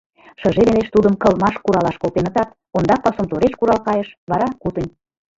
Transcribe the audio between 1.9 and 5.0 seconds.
колтенытат, ондак пасум тореш курал кайыш, вара— кутынь.